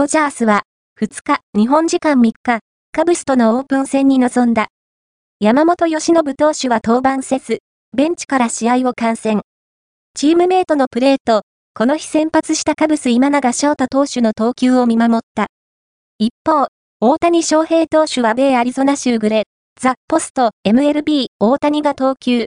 [0.00, 0.62] ドジャースは、
[0.98, 2.60] 2日、日本時間3日、
[2.90, 4.68] カブスとのオープン戦に臨んだ。
[5.40, 7.58] 山本由伸投手は登板せず、
[7.94, 9.42] ベンチから試合を観戦。
[10.14, 11.42] チームメイトのプレーと、
[11.74, 15.48] この日先発したカブス今永翔太投手の投球を見守った。
[16.18, 16.68] 一方、
[17.02, 19.42] 大谷翔平投手は米アリゾナ州グレ、
[19.78, 22.38] ザ・ポスト、MLB、大谷が投球、